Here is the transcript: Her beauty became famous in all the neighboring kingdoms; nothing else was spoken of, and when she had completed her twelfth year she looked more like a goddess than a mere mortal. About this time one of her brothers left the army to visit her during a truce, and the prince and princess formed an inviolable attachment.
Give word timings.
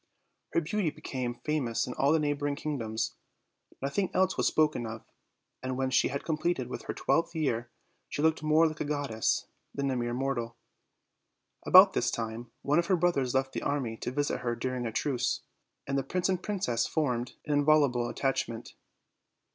Her 0.53 0.61
beauty 0.61 0.89
became 0.89 1.35
famous 1.45 1.85
in 1.85 1.93
all 1.93 2.11
the 2.11 2.17
neighboring 2.17 2.55
kingdoms; 2.55 3.13
nothing 3.83 4.09
else 4.15 4.35
was 4.35 4.47
spoken 4.47 4.87
of, 4.87 5.05
and 5.61 5.77
when 5.77 5.91
she 5.91 6.07
had 6.07 6.23
completed 6.25 6.67
her 6.71 6.93
twelfth 6.95 7.35
year 7.35 7.69
she 8.09 8.23
looked 8.23 8.41
more 8.41 8.65
like 8.65 8.81
a 8.81 8.83
goddess 8.83 9.45
than 9.75 9.91
a 9.91 9.95
mere 9.95 10.15
mortal. 10.15 10.57
About 11.67 11.93
this 11.93 12.09
time 12.09 12.49
one 12.63 12.79
of 12.79 12.87
her 12.87 12.95
brothers 12.97 13.35
left 13.35 13.53
the 13.53 13.61
army 13.61 13.95
to 13.97 14.09
visit 14.09 14.39
her 14.39 14.55
during 14.55 14.87
a 14.87 14.91
truce, 14.91 15.41
and 15.85 15.99
the 15.99 16.03
prince 16.03 16.29
and 16.29 16.41
princess 16.41 16.87
formed 16.87 17.33
an 17.45 17.53
inviolable 17.53 18.09
attachment. 18.09 18.73